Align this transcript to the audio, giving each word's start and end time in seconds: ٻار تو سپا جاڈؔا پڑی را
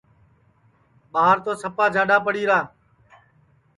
ٻار 1.11 1.35
تو 1.45 1.51
سپا 1.61 1.85
جاڈؔا 1.93 2.17
پڑی 2.25 2.43
را 2.49 2.59